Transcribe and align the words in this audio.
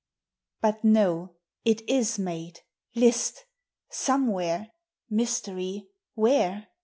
But 0.61 0.83
no: 0.83 1.35
it 1.63 1.87
is 1.87 2.17
made; 2.17 2.61
list! 2.95 3.45
somewhere— 3.91 4.71
mystery! 5.11 5.89
where? 6.15 6.69